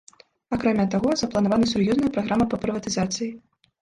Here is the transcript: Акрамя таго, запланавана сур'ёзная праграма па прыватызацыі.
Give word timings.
Акрамя 0.55 0.85
таго, 0.95 1.09
запланавана 1.21 1.69
сур'ёзная 1.73 2.13
праграма 2.17 2.45
па 2.55 2.61
прыватызацыі. 2.65 3.31